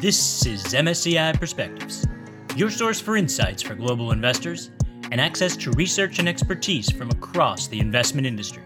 [0.00, 2.06] This is MSCI Perspectives,
[2.54, 4.70] your source for insights for global investors
[5.10, 8.62] and access to research and expertise from across the investment industry.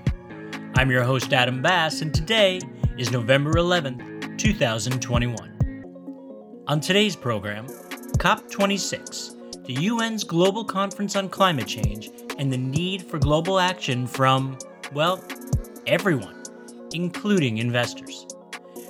[0.75, 2.61] I'm your host, Adam Bass, and today
[2.99, 6.65] is November 11th, 2021.
[6.69, 7.67] On today's program,
[8.19, 14.59] COP26, the UN's global conference on climate change and the need for global action from,
[14.93, 15.25] well,
[15.87, 16.43] everyone,
[16.93, 18.27] including investors.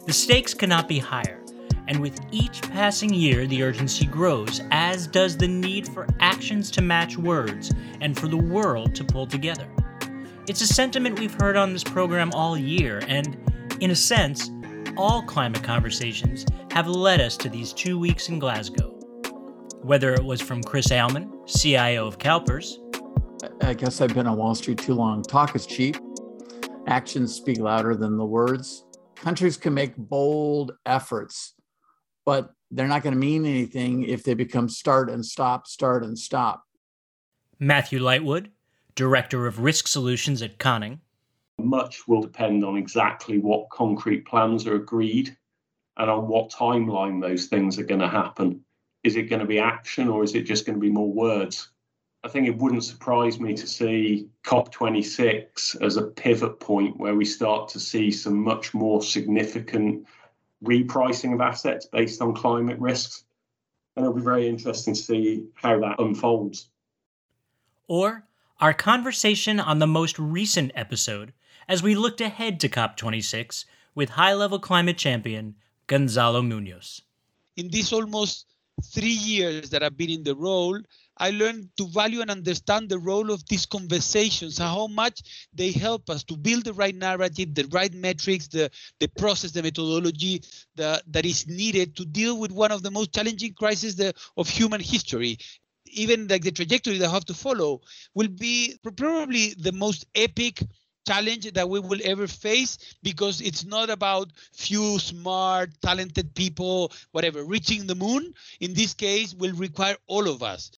[0.07, 1.42] The stakes cannot be higher
[1.93, 6.81] and with each passing year, the urgency grows, as does the need for actions to
[6.81, 9.69] match words and for the world to pull together.
[10.49, 13.37] It's a sentiment we've heard on this program all year, and
[13.81, 14.51] in a sense,
[14.97, 18.99] all climate conversations have led us to these two weeks in Glasgow.
[19.83, 22.79] Whether it was from Chris Ailman, CIO of CalPERS.
[23.61, 25.23] I guess I've been on Wall Street too long.
[25.23, 25.99] Talk is cheap.
[26.87, 28.87] Actions speak louder than the words.
[29.15, 31.53] Countries can make bold efforts
[32.25, 36.19] but they're not going to mean anything if they become start and stop, start and
[36.19, 36.65] stop.
[37.59, 38.49] Matthew Lightwood,
[38.95, 41.01] Director of Risk Solutions at Conning.
[41.59, 45.37] Much will depend on exactly what concrete plans are agreed
[45.99, 48.65] and on what timeline those things are going to happen.
[49.05, 51.69] Is it going to be action or is it just going to be more words?
[52.25, 57.25] I think it wouldn't surprise me to see COP26 as a pivot point where we
[57.25, 60.07] start to see some much more significant
[60.63, 63.25] repricing of assets based on climate risks.
[63.97, 66.69] And it'll be very interesting to see how that unfolds.
[67.89, 68.25] Or
[68.61, 71.33] our conversation on the most recent episode
[71.69, 77.03] as we looked ahead to COP26 with high level climate champion Gonzalo Munoz.
[77.57, 78.47] In these almost
[78.83, 80.79] three years that I've been in the role,
[81.23, 85.23] I learned to value and understand the role of these conversations and how much
[85.55, 89.63] they help us to build the right narrative, the right metrics, the, the process, the
[89.63, 90.43] methodology
[90.75, 94.01] the, that is needed to deal with one of the most challenging crises
[94.37, 95.39] of human history.
[95.87, 97.83] Even like the trajectory they have to follow
[98.17, 100.61] will be probably the most epic
[101.07, 107.45] challenge that we will ever face because it's not about few smart talented people whatever
[107.45, 110.71] reaching the moon in this case will require all of us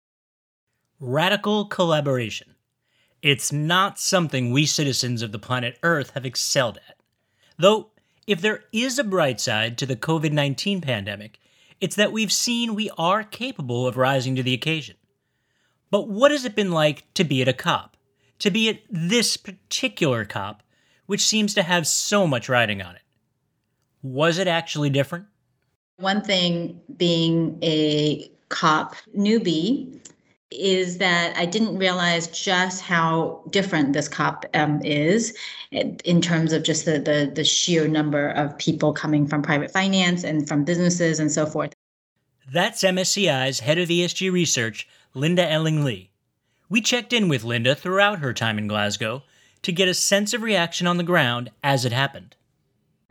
[1.03, 2.55] radical collaboration.
[3.23, 6.97] It's not something we citizens of the planet Earth have excelled at.
[7.59, 7.91] Though,
[8.27, 11.41] if there is a bright side to the COVID 19 pandemic,
[11.81, 14.95] it's that we've seen we are capable of rising to the occasion.
[15.91, 17.97] But what has it been like to be at a COP?
[18.39, 20.63] To be at this particular COP,
[21.07, 23.03] which seems to have so much riding on it?
[24.03, 25.27] Was it actually different?
[25.97, 30.01] One thing being a COP newbie
[30.53, 35.37] is that I didn't realize just how different this COP um, is
[35.71, 40.25] in terms of just the, the, the sheer number of people coming from private finance
[40.25, 41.73] and from businesses and so forth.
[42.53, 46.11] That's MSCI's head of ESG research, Linda Eling Lee.
[46.69, 49.23] We checked in with Linda throughout her time in Glasgow
[49.63, 52.35] to get a sense of reaction on the ground as it happened.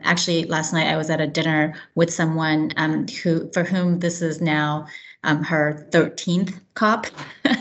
[0.04, 4.20] Actually, last night I was at a dinner with someone um, who, for whom this
[4.20, 4.86] is now
[5.24, 7.06] um, her 13th cop.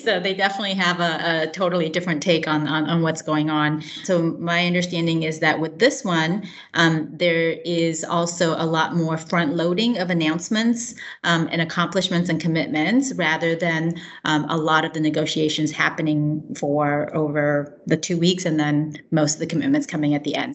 [0.00, 3.82] so they definitely have a, a totally different take on, on, on, what's going on.
[4.04, 9.16] So my understanding is that with this one, um, there is also a lot more
[9.16, 10.94] front loading of announcements
[11.24, 17.14] um, and accomplishments and commitments rather than um, a lot of the negotiations happening for
[17.16, 20.54] over the two weeks and then most of the commitments coming at the end.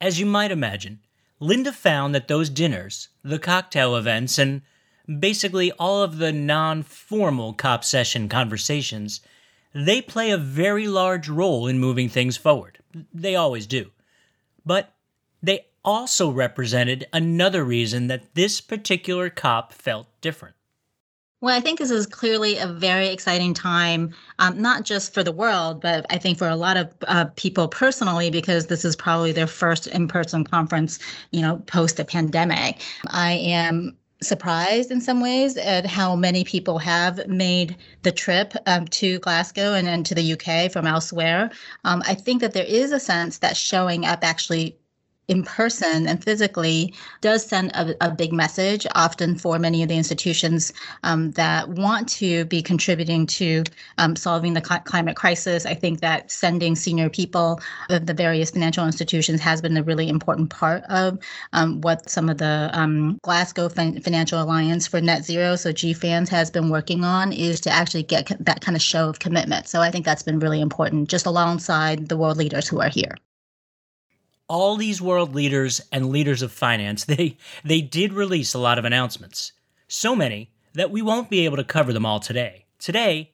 [0.00, 1.00] As you might imagine,
[1.38, 4.62] Linda found that those dinners, the cocktail events, and
[5.18, 9.20] basically all of the non formal cop session conversations,
[9.74, 12.78] they play a very large role in moving things forward.
[13.12, 13.90] They always do.
[14.64, 14.92] But
[15.42, 20.54] they also represented another reason that this particular cop felt different.
[21.42, 25.32] Well, I think this is clearly a very exciting time, um, not just for the
[25.32, 29.32] world, but I think for a lot of uh, people personally, because this is probably
[29.32, 30.98] their first in-person conference,
[31.30, 32.82] you know, post a pandemic.
[33.06, 38.86] I am surprised in some ways at how many people have made the trip um,
[38.88, 41.50] to Glasgow and, and to the UK from elsewhere.
[41.84, 44.76] Um, I think that there is a sense that showing up actually
[45.30, 49.96] in person and physically does send a, a big message, often for many of the
[49.96, 50.72] institutions
[51.04, 53.62] um, that want to be contributing to
[53.98, 55.64] um, solving the cl- climate crisis.
[55.64, 57.60] I think that sending senior people
[57.90, 61.18] of the various financial institutions has been a really important part of
[61.52, 66.28] um, what some of the um, Glasgow fin- Financial Alliance for Net Zero, so GFANZ,
[66.28, 69.68] has been working on, is to actually get that kind of show of commitment.
[69.68, 73.14] So I think that's been really important, just alongside the world leaders who are here.
[74.50, 78.84] All these world leaders and leaders of finance, they they did release a lot of
[78.84, 79.52] announcements.
[79.86, 82.66] So many that we won't be able to cover them all today.
[82.78, 83.32] Today,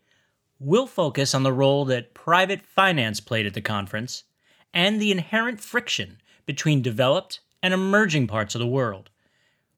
[0.60, 4.24] we'll focus on the role that private finance played at the conference
[4.72, 9.10] and the inherent friction between developed and emerging parts of the world.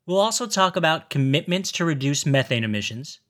[0.07, 3.21] We'll also talk about commitments to reduce methane emissions,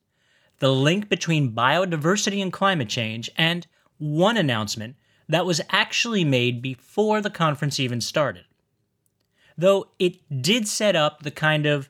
[0.59, 3.67] the link between biodiversity and climate change, and
[3.97, 4.95] one announcement
[5.29, 8.45] that was actually made before the conference even started.
[9.55, 11.87] Though it did set up the kind of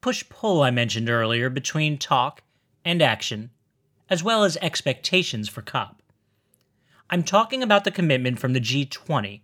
[0.00, 2.42] push pull I mentioned earlier between talk
[2.84, 3.50] and action,
[4.10, 6.02] as well as expectations for COP.
[7.08, 9.42] I'm talking about the commitment from the G20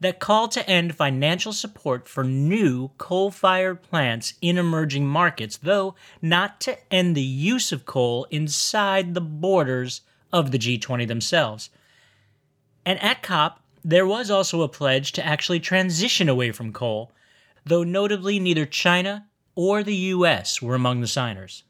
[0.00, 5.94] that called to end financial support for new coal fired plants in emerging markets, though
[6.20, 10.02] not to end the use of coal inside the borders
[10.32, 11.70] of the G20 themselves.
[12.86, 17.12] And at COP, there was also a pledge to actually transition away from coal,
[17.64, 21.64] though notably neither China or the US were among the signers.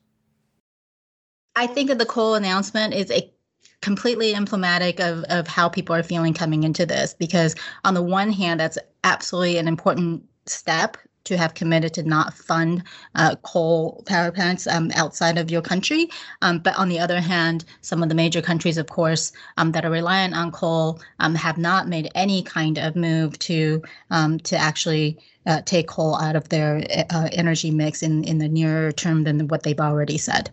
[1.56, 3.32] I think that the coal announcement is a
[3.80, 8.32] completely emblematic of, of how people are feeling coming into this because on the one
[8.32, 12.82] hand that's absolutely an important step to have committed to not fund
[13.14, 16.08] uh, coal power plants um, outside of your country.
[16.42, 19.84] Um, but on the other hand, some of the major countries, of course, um, that
[19.84, 24.56] are reliant on coal um, have not made any kind of move to um, to
[24.56, 29.24] actually uh, take coal out of their uh, energy mix in, in the nearer term
[29.24, 30.50] than what they've already said.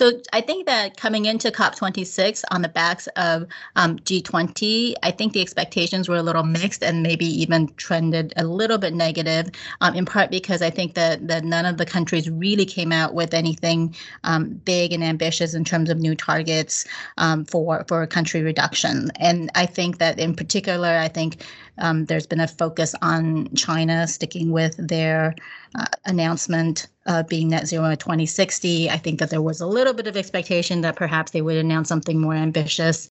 [0.00, 5.34] So I think that coming into COP26 on the backs of um, G20, I think
[5.34, 9.50] the expectations were a little mixed and maybe even trended a little bit negative,
[9.82, 13.12] um, in part because I think that, that none of the countries really came out
[13.12, 13.94] with anything
[14.24, 16.86] um, big and ambitious in terms of new targets
[17.18, 19.10] um, for, for country reduction.
[19.16, 21.44] And I think that in particular, I think
[21.76, 25.34] um, there's been a focus on China sticking with their
[25.78, 28.90] uh, announcement uh, being net zero by 2060.
[28.90, 31.88] I think that there was a little bit of expectation that perhaps they would announce
[31.88, 33.10] something more ambitious.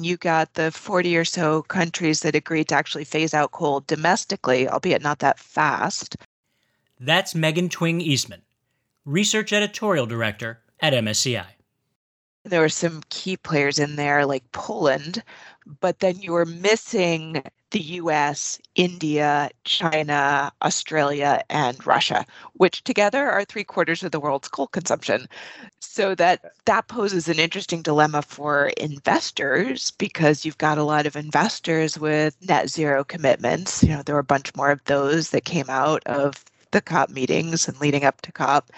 [0.00, 4.68] You got the 40 or so countries that agreed to actually phase out coal domestically,
[4.68, 6.16] albeit not that fast.
[6.98, 8.42] That's Meggin Thwing Eastman,
[9.04, 11.46] Research Editorial Director at MSCI.
[12.44, 15.22] There were some key players in there like Poland,
[15.80, 17.42] but then you were missing
[17.74, 24.46] the US, India, China, Australia, and Russia, which together are three quarters of the world's
[24.46, 25.26] coal consumption.
[25.80, 31.16] So that that poses an interesting dilemma for investors because you've got a lot of
[31.16, 33.82] investors with net zero commitments.
[33.82, 37.10] You know, there were a bunch more of those that came out of the COP
[37.10, 38.70] meetings and leading up to COP.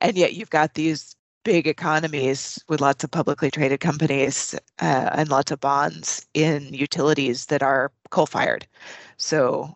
[0.00, 1.16] And yet you've got these
[1.48, 7.46] big economies with lots of publicly traded companies uh, and lots of bonds in utilities
[7.46, 8.66] that are coal fired.
[9.16, 9.74] So,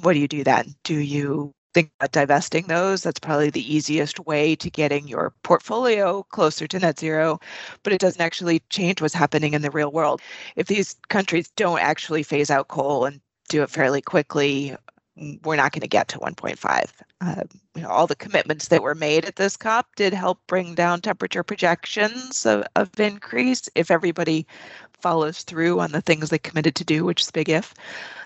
[0.00, 0.74] what do you do then?
[0.82, 3.02] Do you think about divesting those?
[3.02, 7.38] That's probably the easiest way to getting your portfolio closer to net zero,
[7.82, 10.22] but it doesn't actually change what's happening in the real world.
[10.56, 13.20] If these countries don't actually phase out coal and
[13.50, 14.74] do it fairly quickly,
[15.44, 16.90] we're not going to get to 1.5.
[17.20, 17.42] Uh,
[17.74, 21.00] you know, all the commitments that were made at this COP did help bring down
[21.00, 24.46] temperature projections of, of increase if everybody
[25.00, 27.74] follows through on the things they committed to do, which is a big if.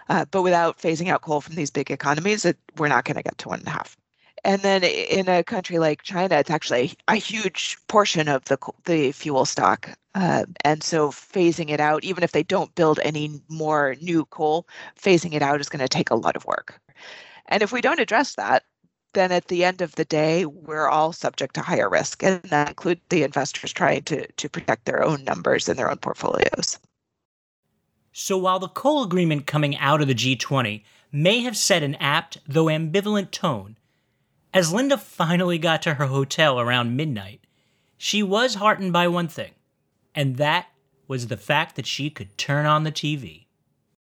[0.09, 3.23] Uh, but without phasing out coal from these big economies, it, we're not going to
[3.23, 3.97] get to one and a half.
[4.45, 9.13] And then in a country like China, it's actually a huge portion of the the
[9.13, 9.89] fuel stock.
[10.15, 14.69] Uh, and so phasing it out, even if they don't build any more new coal,
[15.01, 16.79] phasing it out is going to take a lot of work.
[17.47, 18.65] And if we don't address that,
[19.13, 22.23] then at the end of the day, we're all subject to higher risk.
[22.23, 25.99] And that includes the investors trying to, to protect their own numbers and their own
[25.99, 26.79] portfolios.
[28.13, 32.39] So while the coal agreement coming out of the G20 may have set an apt,
[32.47, 33.77] though ambivalent tone,
[34.53, 37.41] as Linda finally got to her hotel around midnight,
[37.99, 39.53] she was heartened by one thing,
[40.15, 40.69] and that
[41.09, 43.44] was the fact that she could turn on the TV.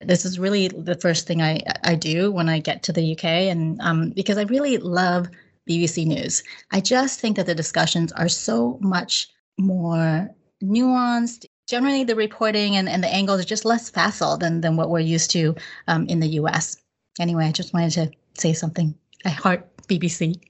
[0.06, 3.24] This is really the first thing I, I do when I get to the UK,
[3.24, 5.28] and um, because I really love
[5.68, 6.42] BBC News.
[6.70, 10.30] I just think that the discussions are so much more
[10.62, 11.46] nuanced.
[11.66, 15.00] Generally, the reporting and, and the angles are just less facile than, than what we're
[15.00, 15.54] used to
[15.88, 16.76] um, in the US.
[17.18, 18.94] Anyway, I just wanted to say something.
[19.24, 20.40] I heart BBC.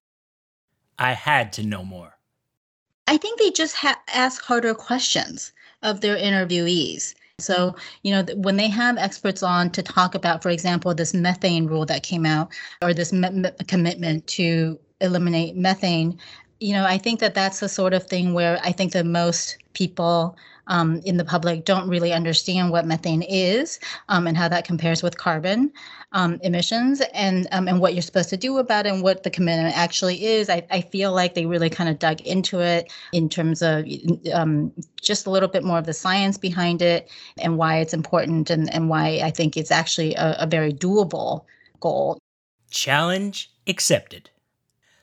[0.98, 2.12] I had to know more.
[3.06, 7.14] I think they just ha- ask harder questions of their interviewees.
[7.38, 11.66] So, you know, when they have experts on to talk about, for example, this methane
[11.66, 12.50] rule that came out
[12.80, 16.18] or this me- me- commitment to eliminate methane,
[16.60, 19.58] you know, I think that that's the sort of thing where I think that most
[19.74, 20.34] people
[20.66, 25.02] um, in the public don't really understand what methane is um, and how that compares
[25.02, 25.72] with carbon
[26.12, 29.30] um, emissions and um, and what you're supposed to do about it and what the
[29.30, 30.48] commitment actually is.
[30.48, 33.84] I, I feel like they really kind of dug into it in terms of
[34.32, 38.50] um, just a little bit more of the science behind it and why it's important
[38.50, 41.44] and, and why I think it's actually a, a very doable
[41.80, 42.18] goal.
[42.70, 44.30] Challenge accepted.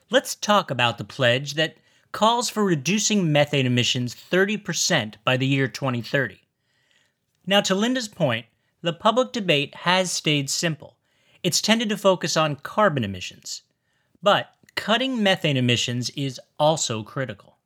[0.10, 1.76] Let's talk about the pledge that
[2.14, 6.40] calls for reducing methane emissions 30% by the year 2030.
[7.46, 8.46] Now, to Linda's point,
[8.82, 10.96] the public debate has stayed simple.
[11.42, 13.64] It's tended to focus on carbon emissions.
[14.22, 17.58] But cutting methane emissions is also critical.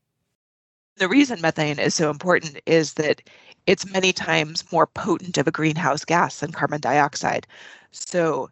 [0.95, 3.21] The reason methane is so important is that
[3.67, 7.45] it's many times more potent of a greenhouse gas than carbon dioxide.
[7.91, 8.49] So,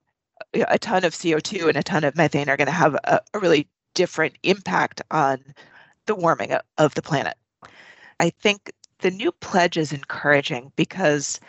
[0.53, 3.39] a ton of CO2 and a ton of methane are going to have a, a
[3.39, 5.55] really different impact on
[6.05, 7.35] the warming of the planet.
[8.19, 11.39] I think the new pledge is encouraging because,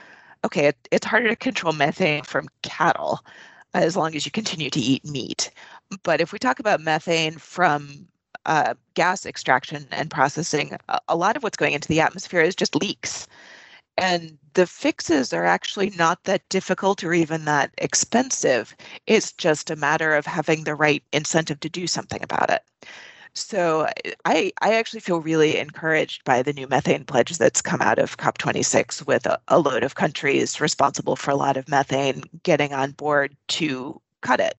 [0.44, 3.20] okay, it, it's harder to control methane from cattle
[3.74, 5.50] as long as you continue to eat meat.
[6.02, 8.06] But if we talk about methane from
[8.46, 12.54] uh, gas extraction and processing, a, a lot of what's going into the atmosphere is
[12.56, 13.26] just leaks.
[13.98, 18.76] And the fixes are actually not that difficult or even that expensive.
[19.06, 22.62] It's just a matter of having the right incentive to do something about it.
[23.36, 23.86] So
[24.24, 28.16] I, I actually feel really encouraged by the new methane pledge that's come out of
[28.16, 32.92] COP26 with a, a load of countries responsible for a lot of methane getting on
[32.92, 34.54] board to cut it.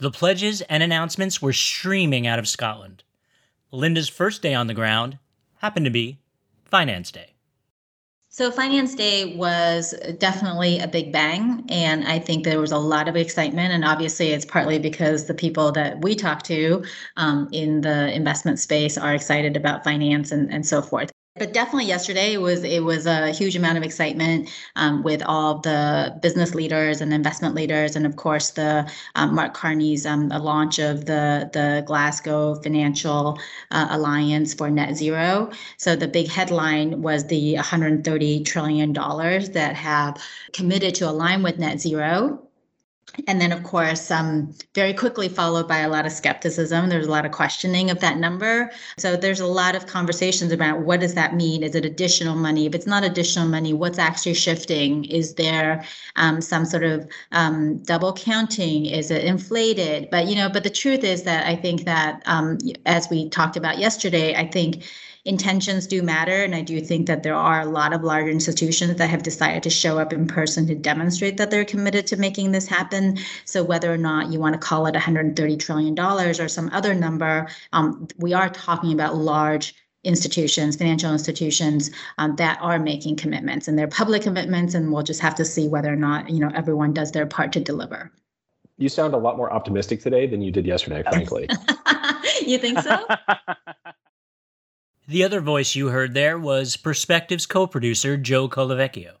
[0.00, 3.04] The pledges and announcements were streaming out of Scotland.
[3.70, 5.18] Linda's first day on the ground
[5.58, 6.18] happened to be
[6.64, 7.34] Finance Day.
[8.38, 11.64] So, Finance Day was definitely a big bang.
[11.70, 13.72] And I think there was a lot of excitement.
[13.72, 16.84] And obviously, it's partly because the people that we talk to
[17.16, 21.86] um, in the investment space are excited about finance and, and so forth but definitely
[21.86, 27.00] yesterday was it was a huge amount of excitement um, with all the business leaders
[27.00, 31.82] and investment leaders, and of course the um, Mark Carney's um, launch of the the
[31.86, 33.38] Glasgow Financial
[33.70, 35.50] uh, Alliance for Net Zero.
[35.76, 41.58] So the big headline was the 130 trillion dollars that have committed to align with
[41.58, 42.47] net zero
[43.26, 46.88] and then, of course, um, very quickly followed by a lot of skepticism.
[46.88, 48.70] There's a lot of questioning of that number.
[48.96, 51.62] So there's a lot of conversations about what does that mean?
[51.62, 52.66] Is it additional money?
[52.66, 55.04] If it's not additional money, what's actually shifting?
[55.06, 55.84] Is there
[56.16, 58.86] um, some sort of um, double counting?
[58.86, 60.08] Is it inflated?
[60.10, 63.56] But you know, but the truth is that I think that um, as we talked
[63.56, 64.84] about yesterday, I think
[65.28, 66.42] intentions do matter.
[66.42, 69.62] And I do think that there are a lot of large institutions that have decided
[69.64, 73.18] to show up in person to demonstrate that they're committed to making this happen.
[73.44, 77.46] So whether or not you want to call it $130 trillion or some other number,
[77.74, 83.78] um, we are talking about large institutions, financial institutions um, that are making commitments and
[83.78, 84.72] they're public commitments.
[84.72, 87.52] And we'll just have to see whether or not, you know, everyone does their part
[87.52, 88.10] to deliver.
[88.78, 91.48] You sound a lot more optimistic today than you did yesterday, frankly.
[92.46, 93.04] you think so?
[95.08, 99.14] The other voice you heard there was Perspective's co producer, Joe Colavecchio.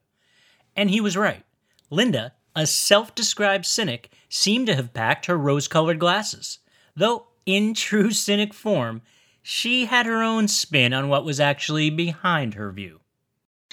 [0.76, 1.44] And he was right.
[1.88, 6.58] Linda, a self described cynic, seemed to have packed her rose colored glasses.
[6.94, 9.00] Though, in true cynic form,
[9.42, 13.00] she had her own spin on what was actually behind her view.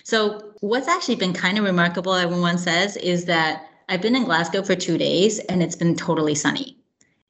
[0.05, 4.63] So, what's actually been kind of remarkable, everyone says, is that I've been in Glasgow
[4.63, 6.74] for two days and it's been totally sunny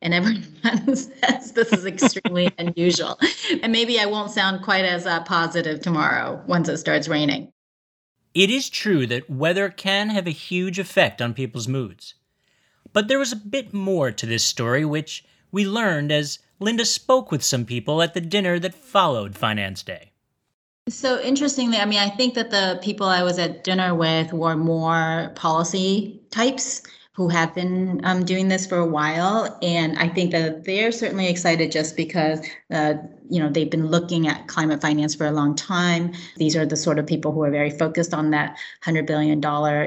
[0.06, 0.44] and everyone
[0.96, 3.20] says this is extremely unusual.
[3.64, 7.52] And maybe I won't sound quite as uh, positive tomorrow once it starts raining.
[8.36, 12.14] It is true that weather can have a huge effect on people's moods.
[12.94, 17.32] But there was a bit more to this story, which we learned as Linda spoke
[17.32, 20.12] with some people at the dinner that followed Finance Day.
[20.88, 24.56] So interestingly, I mean, I think that the people I was at dinner with were
[24.56, 26.84] more policy types
[27.16, 29.58] who have been um, doing this for a while.
[29.62, 32.96] And I think that they're certainly excited just because, uh,
[33.30, 36.12] you know, they've been looking at climate finance for a long time.
[36.36, 39.42] These are the sort of people who are very focused on that $100 billion,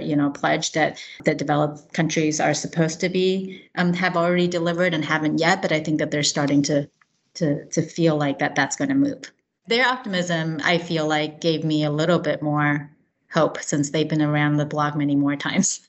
[0.08, 4.94] you know, pledge that, that developed countries are supposed to be, um, have already delivered
[4.94, 5.60] and haven't yet.
[5.60, 6.88] But I think that they're starting to,
[7.34, 9.30] to, to feel like that that's going to move.
[9.66, 12.90] Their optimism, I feel like, gave me a little bit more
[13.30, 15.80] hope since they've been around the block many more times.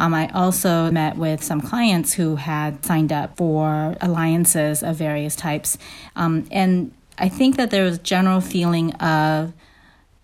[0.00, 5.36] Um, I also met with some clients who had signed up for alliances of various
[5.36, 5.76] types.
[6.16, 9.52] Um, and I think that there was a general feeling of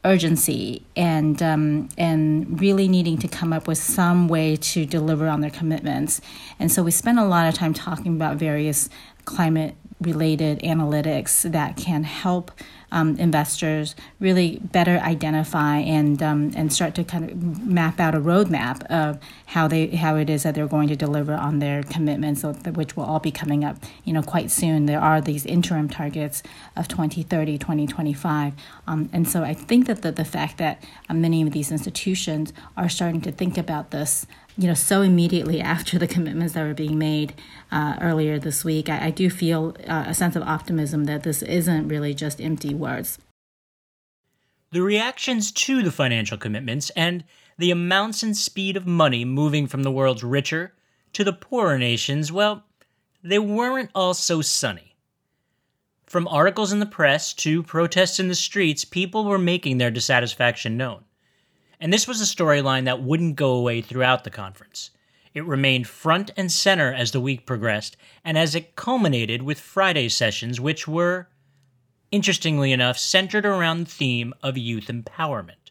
[0.03, 5.43] urgency and um, and really needing to come up with some way to deliver on
[5.43, 6.23] their commitments.
[6.59, 8.89] And so we spent a lot of time talking about various
[9.27, 12.51] climate related analytics that can help
[12.93, 18.21] um, investors really better identify and um, and start to kind of map out a
[18.21, 22.43] roadmap of how they how it is that they're going to deliver on their commitments,
[22.43, 24.87] which will all be coming up you know quite soon.
[24.87, 26.43] There are these interim targets
[26.77, 28.53] of 2030, 2025,
[28.87, 32.53] um, and so I think that the, the fact that uh, many of these institutions
[32.77, 36.75] are starting to think about this you know, so immediately after the commitments that were
[36.75, 37.35] being made
[37.71, 41.43] uh, earlier this week, I, I do feel uh, a sense of optimism that this
[41.43, 43.19] isn't really just empty words.
[44.73, 47.25] The reactions to the financial commitments and
[47.59, 50.75] the amounts and speed of money moving from the world's richer
[51.13, 52.65] to the poorer nations, well,
[53.23, 54.97] they weren't all so sunny.
[56.07, 60.77] From articles in the press to protests in the streets, people were making their dissatisfaction
[60.77, 61.05] known.
[61.81, 64.91] And this was a storyline that wouldn't go away throughout the conference.
[65.35, 70.17] It remained front and center as the week progressed, and as it culminated with Friday's
[70.17, 71.29] sessions, which were,
[72.11, 75.66] interestingly enough, centered around the theme of youth empowerment.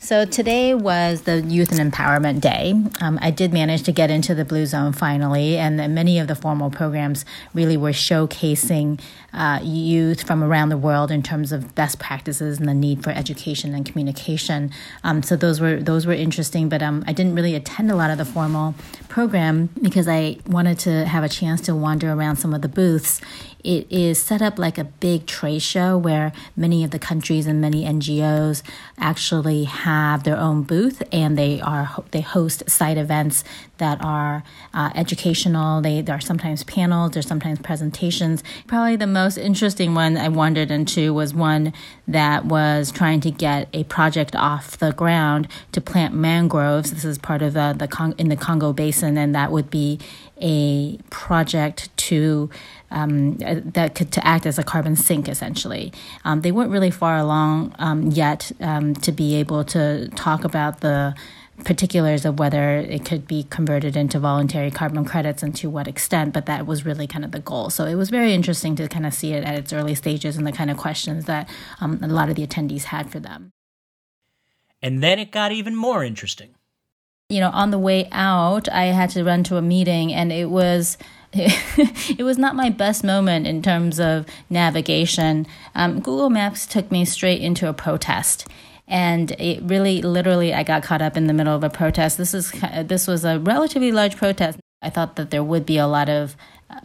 [0.00, 2.72] So today was the Youth and Empowerment Day.
[3.00, 6.34] Um, I did manage to get into the Blue Zone finally, and many of the
[6.34, 9.00] formal programs really were showcasing
[9.32, 13.10] uh, youth from around the world in terms of best practices and the need for
[13.10, 14.70] education and communication.
[15.04, 18.10] Um, so those were those were interesting, but um, I didn't really attend a lot
[18.10, 18.74] of the formal
[19.08, 23.20] program because I wanted to have a chance to wander around some of the booths
[23.64, 27.60] it is set up like a big trade show where many of the countries and
[27.60, 28.62] many NGOs
[28.98, 33.44] actually have their own booth and they are they host side events
[33.78, 35.80] that are uh, educational.
[35.80, 38.44] They there are sometimes panels, there's sometimes presentations.
[38.66, 41.72] Probably the most interesting one I wandered into was one
[42.06, 46.92] that was trying to get a project off the ground to plant mangroves.
[46.92, 49.98] This is part of the, the Con- in the Congo Basin, and that would be
[50.40, 52.48] a project to
[52.90, 55.92] um, that could to act as a carbon sink essentially.
[56.24, 60.80] Um, they weren't really far along um, yet um, to be able to talk about
[60.80, 61.14] the
[61.64, 66.32] particulars of whether it could be converted into voluntary carbon credits and to what extent,
[66.32, 67.68] but that was really kind of the goal.
[67.70, 70.46] So it was very interesting to kind of see it at its early stages and
[70.46, 71.48] the kind of questions that
[71.80, 73.52] um, a lot of the attendees had for them.
[74.80, 76.54] And then it got even more interesting.
[77.28, 80.48] You know, on the way out, I had to run to a meeting, and it
[80.48, 80.96] was
[81.32, 85.46] it was not my best moment in terms of navigation.
[85.74, 88.46] Um, Google Maps took me straight into a protest.
[88.86, 92.16] And it really, literally, I got caught up in the middle of a protest.
[92.16, 92.52] This is
[92.84, 94.58] this was a relatively large protest.
[94.80, 96.36] I thought that there would be a lot of
[96.70, 96.80] uh,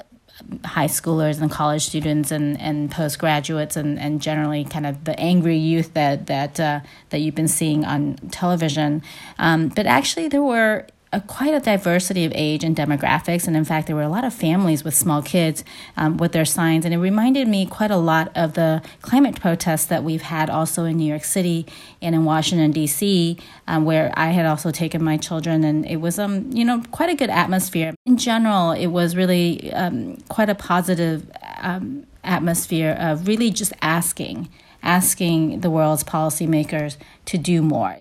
[0.66, 5.58] high schoolers and college students and, and postgraduates and, and generally kind of the angry
[5.58, 9.02] youth that that uh, that you've been seeing on television.
[9.40, 13.48] Um, but actually, there were a, quite a diversity of age and demographics.
[13.48, 15.64] And in fact, there were a lot of families with small kids
[15.96, 16.84] um, with their signs.
[16.84, 20.84] And it reminded me quite a lot of the climate protests that we've had also
[20.84, 21.66] in New York City
[22.02, 25.64] and in Washington, D.C., um, where I had also taken my children.
[25.64, 27.94] And it was, um, you know, quite a good atmosphere.
[28.06, 34.50] In general, it was really um, quite a positive um, atmosphere of really just asking,
[34.82, 38.00] asking the world's policymakers to do more.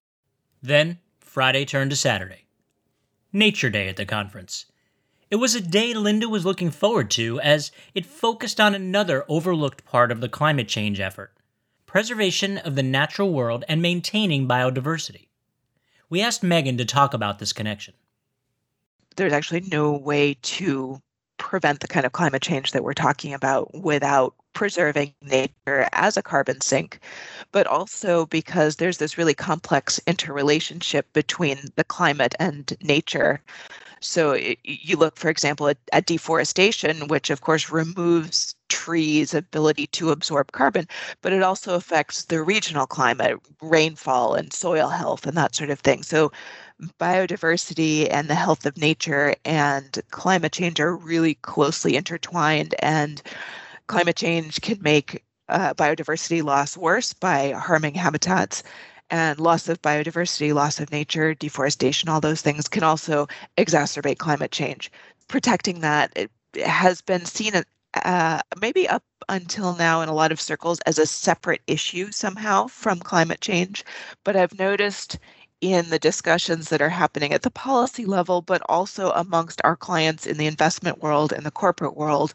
[0.63, 2.42] Then Friday turned to Saturday.
[3.33, 4.67] Nature Day at the conference.
[5.31, 9.87] It was a day Linda was looking forward to as it focused on another overlooked
[9.87, 11.33] part of the climate change effort
[11.87, 15.29] preservation of the natural world and maintaining biodiversity.
[16.09, 17.93] We asked Meggin to talk about this connection.
[19.17, 21.03] There's actually no way to
[21.37, 26.23] prevent the kind of climate change that we're talking about without preserving nature as a
[26.23, 27.01] carbon sink,
[27.53, 33.41] but also because there's this really complex interrelationship between the climate and nature.
[34.01, 34.35] So
[34.65, 40.51] you look, for example, at, at, deforestation, which of course removes trees' ability to absorb
[40.51, 40.89] carbon,
[41.21, 45.79] but it also affects the regional climate, rainfall and soil health and that sort of
[45.79, 46.03] thing.
[46.03, 46.33] So
[46.99, 53.23] biodiversity and the health of nature and climate change are really closely intertwined and
[53.93, 58.63] climate change can make uh, biodiversity loss worse by harming habitats
[59.11, 63.29] and loss of biodiversity, loss of nature, deforestation, all those things can also
[63.59, 64.91] exacerbate climate change.
[65.29, 66.17] Protecting that
[66.65, 67.53] has been seen
[68.03, 72.67] uh, maybe up until now in a lot of circles as a separate issue somehow
[72.69, 73.85] from climate change.
[74.25, 75.19] But I've noticed
[75.61, 80.27] in the discussions that are happening at the policy level, but also amongst our clients
[80.27, 82.35] in the investment world and the corporate world,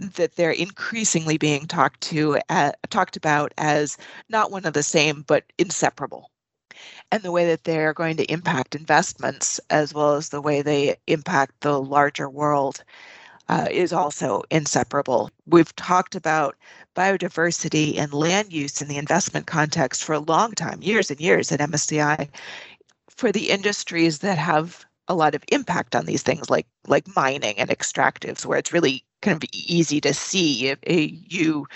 [0.00, 3.96] that they're increasingly being talked to uh, talked about as
[4.28, 6.30] not one of the same but inseparable
[7.10, 10.96] and the way that they're going to impact investments as well as the way they
[11.06, 12.82] impact the larger world
[13.48, 15.28] uh, is also inseparable.
[15.46, 16.56] We've talked about
[16.94, 21.50] biodiversity and land use in the investment context for a long time, years and years
[21.50, 22.28] at MSCI.
[23.08, 27.58] For the industries that have a lot of impact on these things, like like mining
[27.58, 31.66] and extractives, where it's really kind of easy to see if, you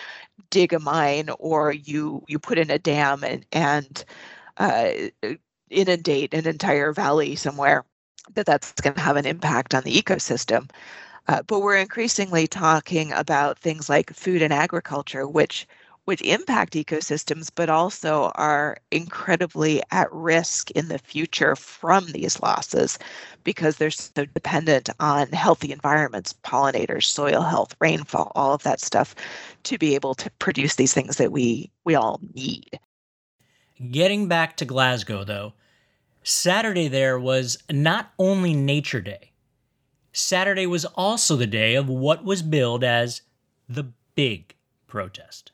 [0.51, 4.05] dig a mine or you you put in a dam and and
[4.59, 4.91] uh,
[5.71, 7.85] inundate an entire valley somewhere,
[8.35, 10.71] that that's going to have an impact on the ecosystem.
[11.29, 15.67] Uh, but we're increasingly talking about things like food and agriculture, which
[16.05, 22.99] which impact ecosystems, but also are incredibly at risk in the future from these losses
[23.43, 29.15] because they're so dependent on healthy environments, pollinators, soil health, rainfall, all of that stuff
[29.65, 32.79] to be able to produce these things that we we all need.
[33.91, 35.55] Getting back to Glasgow though,
[36.23, 39.33] Saturday there was not only Nature Day,
[40.13, 43.23] Saturday was also the day of what was billed as
[43.69, 44.55] the big
[44.87, 45.51] protest.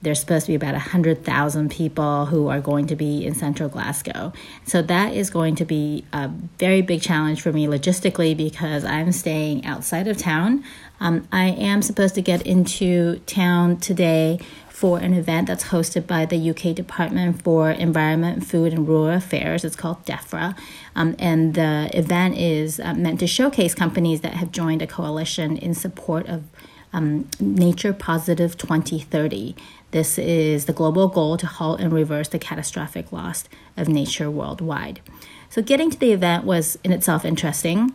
[0.00, 4.32] There's supposed to be about 100,000 people who are going to be in central Glasgow.
[4.64, 9.10] So that is going to be a very big challenge for me logistically because I'm
[9.10, 10.62] staying outside of town.
[11.00, 14.38] Um, I am supposed to get into town today
[14.78, 19.64] for an event that's hosted by the UK Department for Environment, Food and Rural Affairs.
[19.64, 20.56] It's called DEFRA.
[20.94, 25.56] Um, and the event is uh, meant to showcase companies that have joined a coalition
[25.56, 26.44] in support of
[26.92, 29.56] um, Nature Positive 2030.
[29.90, 33.44] This is the global goal to halt and reverse the catastrophic loss
[33.76, 35.00] of nature worldwide.
[35.48, 37.92] So, getting to the event was in itself interesting.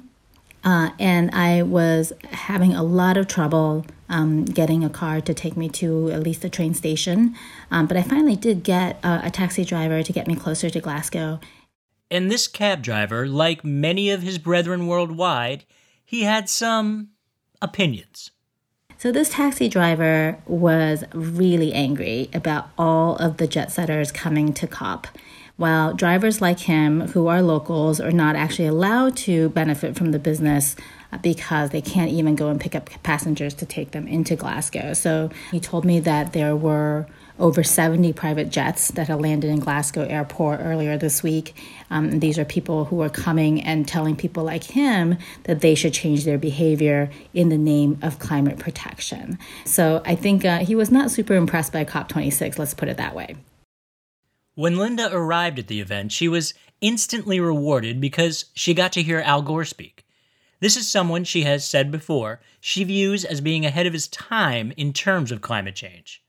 [0.63, 5.57] Uh, and I was having a lot of trouble um, getting a car to take
[5.57, 7.35] me to at least the train station.
[7.69, 10.79] Um, but I finally did get a, a taxi driver to get me closer to
[10.79, 11.39] Glasgow.
[12.09, 15.65] And this cab driver, like many of his brethren worldwide,
[16.05, 17.09] he had some
[17.61, 18.31] opinions.
[19.03, 24.65] So, this taxi driver was really angry about all of the jet setters coming to
[24.65, 25.07] COP
[25.57, 30.19] while drivers like him, who are locals, are not actually allowed to benefit from the
[30.19, 30.77] business
[31.21, 34.93] because they can't even go and pick up passengers to take them into Glasgow.
[34.93, 37.05] So he told me that there were
[37.39, 41.55] over 70 private jets that had landed in Glasgow airport earlier this week.
[41.89, 45.93] Um, these are people who are coming and telling people like him that they should
[45.93, 49.37] change their behavior in the name of climate protection.
[49.65, 53.15] So I think uh, he was not super impressed by COP26, let's put it that
[53.15, 53.35] way.
[54.55, 59.19] When Linda arrived at the event, she was instantly rewarded because she got to hear
[59.19, 60.05] Al Gore speak.
[60.59, 64.71] This is someone she has said before she views as being ahead of his time
[64.77, 66.22] in terms of climate change.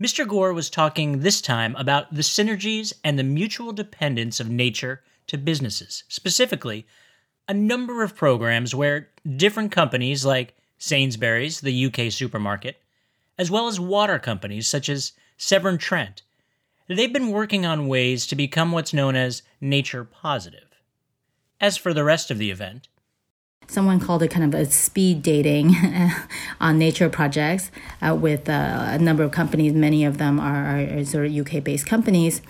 [0.00, 0.28] Mr.
[0.28, 5.38] Gore was talking this time about the synergies and the mutual dependence of nature to
[5.38, 6.86] businesses, specifically,
[7.48, 12.82] a number of programs where different companies like Sainsbury's, the UK supermarket,
[13.38, 16.22] as well as water companies such as Severn Trent
[16.88, 20.68] they've been working on ways to become what's known as nature positive.
[21.60, 22.88] As for the rest of the event,
[23.68, 25.74] someone called it kind of a speed dating
[26.60, 29.72] on nature projects uh, with uh, a number of companies.
[29.72, 32.42] Many of them are, are sort of UK based companies.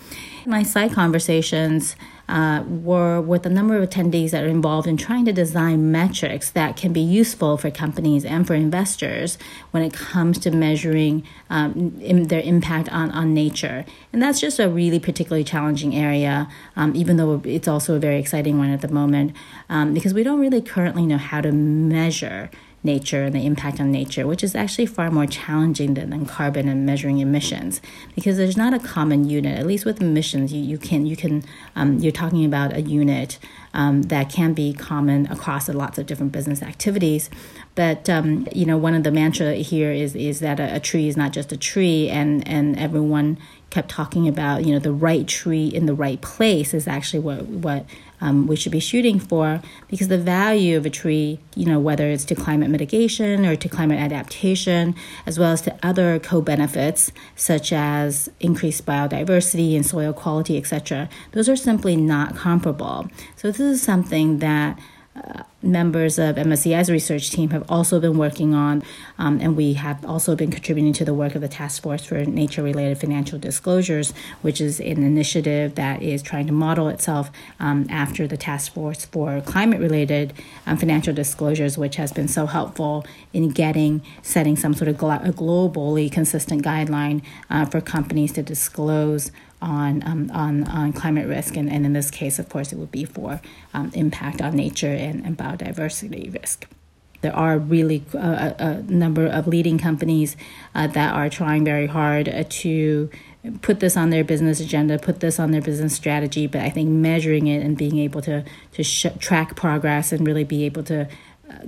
[0.45, 1.97] My side conversations
[2.29, 6.51] uh, were with a number of attendees that are involved in trying to design metrics
[6.51, 9.39] that can be useful for companies and for investors
[9.71, 13.85] when it comes to measuring um, their impact on, on nature.
[14.13, 18.19] And that's just a really particularly challenging area, um, even though it's also a very
[18.19, 19.35] exciting one at the moment,
[19.69, 22.51] um, because we don't really currently know how to measure
[22.87, 26.69] nature and the impact on nature, which is actually far more challenging than, than carbon
[26.69, 27.83] and measuring emissions
[28.15, 29.59] because there's not a common unit.
[29.59, 31.45] At least with emissions, you, you can you can
[31.75, 33.39] um, you're talking about a unit
[33.75, 37.29] um, that can be common across lots of different business activities.
[37.75, 41.09] But um, you know, one of the mantra here is is that a, a tree
[41.09, 43.37] is not just a tree, and and everyone
[43.71, 47.45] kept talking about you know the right tree in the right place is actually what
[47.47, 47.85] what
[48.21, 52.09] um, we should be shooting for because the value of a tree, you know, whether
[52.09, 54.95] it's to climate mitigation or to climate adaptation,
[55.27, 61.49] as well as to other co-benefits such as increased biodiversity and soil quality, etc., those
[61.49, 63.09] are simply not comparable.
[63.37, 64.79] So this is something that
[65.63, 68.83] members of MSCI's research team have also been working on,
[69.19, 72.25] um, and we have also been contributing to the work of the Task Force for
[72.25, 77.87] Nature Related Financial Disclosures, which is an initiative that is trying to model itself um,
[77.91, 80.33] after the Task Force for Climate Related
[80.67, 85.19] um, Financial Disclosures, which has been so helpful in getting, setting some sort of glo-
[85.19, 89.31] globally consistent guideline uh, for companies to disclose
[89.63, 92.93] on um, on on climate risk, and, and in this case, of course, it would
[92.93, 93.41] be for
[93.75, 96.67] um, impact on nature and, and biodiversity risk.
[97.23, 100.37] There are really uh, a, a, number of leading companies
[100.75, 103.11] uh, that are trying very hard uh, to
[103.63, 106.47] put this on their business agenda, put this on their business strategy.
[106.47, 110.45] But I think measuring it and being able to to sh- track progress and really
[110.45, 111.07] be able to uh,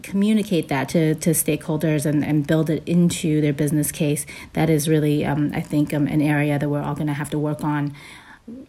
[0.03, 4.89] communicate that to, to stakeholders and, and build it into their business case, that is
[4.89, 7.63] really, um, I think, um, an area that we're all going to have to work
[7.63, 7.95] on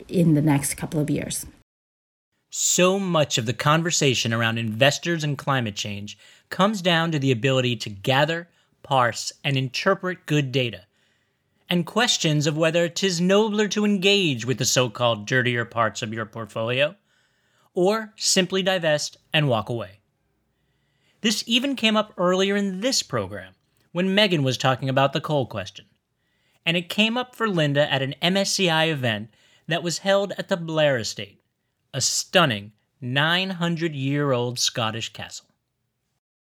[0.07, 1.45] in the next couple of years.
[2.51, 6.17] So much of the conversation around investors and climate change
[6.49, 8.47] comes down to the ability to gather,
[8.81, 10.85] parse, and interpret good data,
[11.69, 16.11] and questions of whether 'tis nobler to engage with the so called dirtier parts of
[16.11, 16.95] your portfolio,
[17.75, 19.99] or simply divest and walk away.
[21.21, 23.53] This even came up earlier in this program
[23.91, 25.86] when Meggin was talking about the coal question.
[26.65, 29.29] And it came up for Linda at an MSCI event
[29.67, 31.41] that was held at the Blair Estate,
[31.93, 35.48] a stunning 900 year old Scottish castle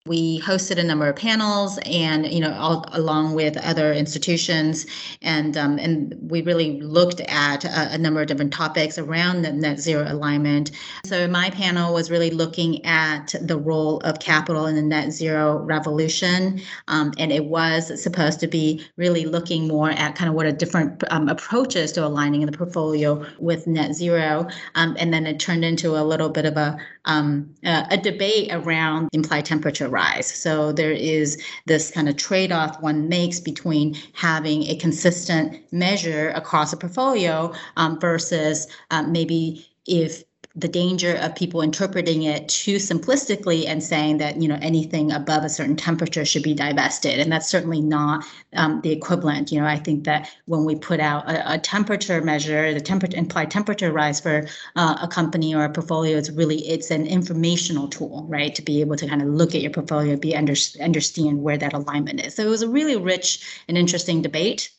[0.06, 4.86] we hosted a number of panels and you know all, along with other institutions.
[5.22, 9.52] And um, and we really looked at a, a, number of different topics around the
[9.52, 10.72] net zero alignment.
[11.06, 15.58] So my panel was really looking at the role of capital in the net zero
[15.58, 16.62] revolution.
[16.88, 20.52] Um, and it was supposed to be really looking more at kind of what are
[20.52, 24.48] different um, approaches to aligning the portfolio with net zero.
[24.76, 28.50] Um, and then it turned into a little bit of a um, a, a debate
[28.52, 30.28] around implied temperature rise.
[30.28, 36.30] So there is this kind of trade off one makes between having a consistent measure
[36.30, 40.24] across a portfolio um, versus um, maybe if
[40.56, 45.44] the danger of people interpreting it too simplistically and saying that you know anything above
[45.44, 47.20] a certain temperature should be divested.
[47.20, 49.52] And that's certainly not um, the equivalent.
[49.52, 53.18] You know i think that when we put out a, a temperature measure the temperature
[53.18, 57.88] implied temperature rise for uh, a company or a portfolio it's really it's an informational
[57.88, 58.56] tool right?
[58.56, 61.74] To be able to kind of look at your portfolio be under, understand where that
[61.74, 62.36] alignment is.
[62.36, 64.72] So it was a really rich and interesting debate.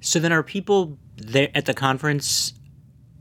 [0.00, 2.54] So then are people there at the conference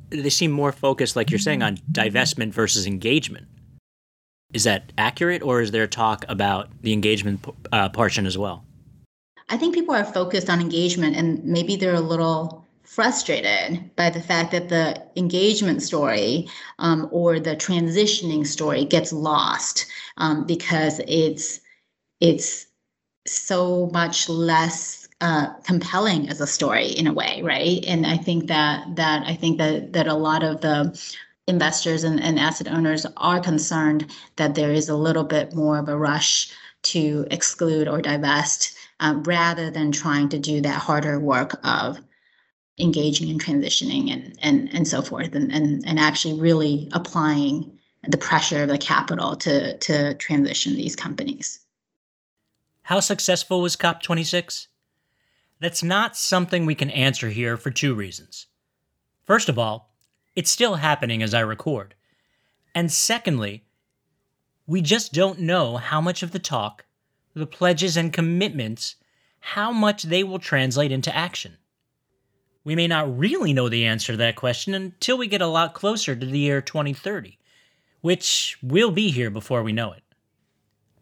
[0.09, 3.47] they seem more focused, like you're saying, on divestment versus engagement.
[4.53, 8.63] Is that accurate, or is there talk about the engagement uh, portion as well?
[9.49, 14.21] I think people are focused on engagement, and maybe they're a little frustrated by the
[14.21, 16.47] fact that the engagement story
[16.79, 19.85] um, or the transitioning story gets lost
[20.17, 21.59] um, because it's
[22.19, 22.65] it's
[23.27, 27.83] so much less uh, compelling as a story in a way, right?
[27.85, 30.97] And I think that that I think that that a lot of the
[31.47, 35.89] investors and, and asset owners are concerned that there is a little bit more of
[35.89, 36.51] a rush
[36.83, 41.99] to exclude or divest um, rather than trying to do that harder work of
[42.79, 47.77] engaging and transitioning and and and so forth and and, and actually really applying
[48.07, 51.59] the pressure of the capital to to transition these companies.
[52.83, 54.67] How successful was COP26?
[55.59, 58.47] That's not something we can answer here for two reasons.
[59.25, 59.93] First of all,
[60.35, 61.95] it's still happening as I record.
[62.73, 63.65] And secondly,
[64.65, 66.85] we just don't know how much of the talk,
[67.33, 68.95] the pledges and commitments,
[69.39, 71.57] how much they will translate into action.
[72.63, 75.73] We may not really know the answer to that question until we get a lot
[75.73, 77.37] closer to the year 2030,
[78.01, 80.03] which will be here before we know it.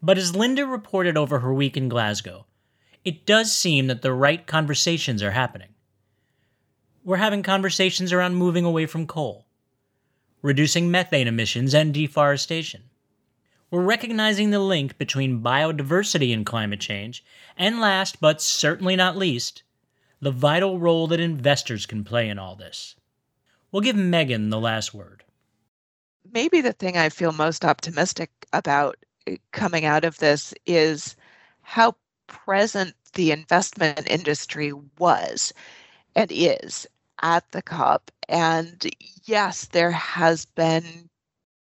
[0.02, 2.46] But as Linda reported over her week in Glasgow,
[3.04, 5.74] it does seem that the right conversations are happening.
[7.04, 9.46] We're having conversations around moving away from coal,
[10.42, 12.82] reducing methane emissions and deforestation.
[13.70, 17.24] We're recognizing the link between biodiversity and climate change,
[17.56, 19.62] and last but certainly not least,
[20.20, 22.96] the vital role that investors can play in all this.
[23.70, 25.24] We'll give Meggin the last word.
[26.32, 31.16] Maybe the thing I feel most optimistic about eh, coming out of this is
[31.62, 31.94] how
[32.28, 35.52] present the investment industry was
[36.14, 36.86] and is
[37.22, 38.10] at the COP.
[38.28, 38.86] And
[39.24, 41.08] yes, there has been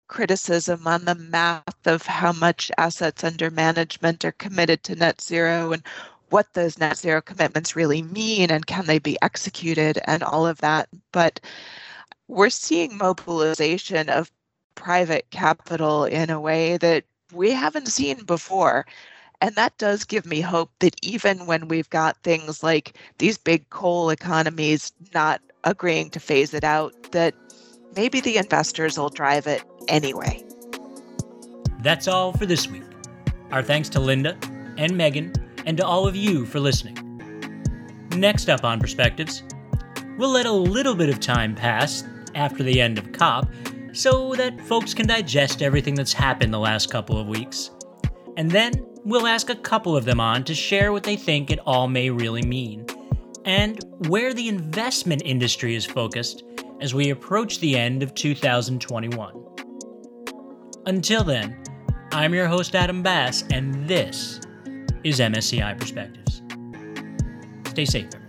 [0.08, 5.72] criticism on the math of how much assets under management are committed to net zero
[5.72, 5.82] and
[6.28, 10.58] what those net zero commitments really mean and can they be executed and all of
[10.60, 10.88] that.
[11.12, 11.40] But
[12.28, 14.30] we're seeing mobilization of
[14.74, 18.86] private capital in a way that we haven't seen before.
[19.42, 23.68] And that does give me hope that even when we've got things like these big
[23.70, 27.34] coal economies not agreeing to phase it out, that
[27.96, 30.42] maybe the investors will drive it anyway.
[31.80, 32.84] That's all for this week.
[33.50, 34.38] Our thanks to Linda
[34.78, 36.96] and Meggin and to all of you for listening.
[38.16, 39.42] Next up on Perspectives,
[40.18, 43.48] We'll let a little bit of time pass after the end of COP
[43.92, 47.70] so that folks can digest everything that's happened the last couple of weeks.
[48.36, 48.72] And then
[49.04, 52.10] we'll ask a couple of them on to share what they think it all may
[52.10, 52.86] really mean
[53.44, 56.44] and where the investment industry is focused
[56.80, 59.44] as we approach the end of 2021.
[60.86, 61.62] Until then,
[62.12, 64.40] I'm your host, Adam Bass, and this
[65.04, 66.42] is MSCI Perspectives.
[67.68, 68.21] Stay safe.